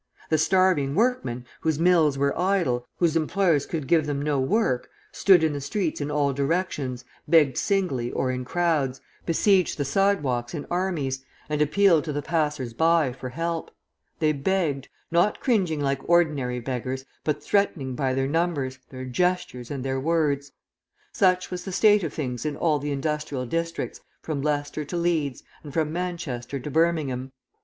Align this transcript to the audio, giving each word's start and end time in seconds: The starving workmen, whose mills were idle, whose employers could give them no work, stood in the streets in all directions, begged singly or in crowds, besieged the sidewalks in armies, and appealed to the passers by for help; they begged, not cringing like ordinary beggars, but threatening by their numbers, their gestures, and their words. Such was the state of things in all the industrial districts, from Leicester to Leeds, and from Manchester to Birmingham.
The 0.31 0.39
starving 0.39 0.95
workmen, 0.95 1.45
whose 1.59 1.77
mills 1.77 2.17
were 2.17 2.35
idle, 2.35 2.87
whose 2.97 3.15
employers 3.15 3.67
could 3.67 3.85
give 3.85 4.07
them 4.07 4.19
no 4.19 4.39
work, 4.39 4.89
stood 5.11 5.43
in 5.43 5.53
the 5.53 5.61
streets 5.61 6.01
in 6.01 6.09
all 6.09 6.33
directions, 6.33 7.05
begged 7.27 7.55
singly 7.55 8.11
or 8.11 8.31
in 8.31 8.43
crowds, 8.43 8.99
besieged 9.27 9.77
the 9.77 9.85
sidewalks 9.85 10.55
in 10.55 10.65
armies, 10.71 11.23
and 11.49 11.61
appealed 11.61 12.03
to 12.05 12.13
the 12.13 12.23
passers 12.23 12.73
by 12.73 13.11
for 13.13 13.29
help; 13.29 13.69
they 14.17 14.31
begged, 14.31 14.87
not 15.11 15.39
cringing 15.39 15.79
like 15.79 15.99
ordinary 16.09 16.59
beggars, 16.59 17.05
but 17.23 17.43
threatening 17.43 17.93
by 17.93 18.11
their 18.15 18.25
numbers, 18.27 18.79
their 18.89 19.05
gestures, 19.05 19.69
and 19.69 19.85
their 19.85 19.99
words. 19.99 20.51
Such 21.13 21.51
was 21.51 21.63
the 21.63 21.71
state 21.71 22.03
of 22.03 22.11
things 22.11 22.43
in 22.43 22.57
all 22.57 22.79
the 22.79 22.91
industrial 22.91 23.45
districts, 23.45 24.01
from 24.23 24.41
Leicester 24.41 24.83
to 24.83 24.97
Leeds, 24.97 25.43
and 25.63 25.71
from 25.71 25.93
Manchester 25.93 26.59
to 26.59 26.71
Birmingham. 26.71 27.31